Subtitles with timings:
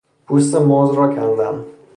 [0.27, 1.65] پوست موز را کندن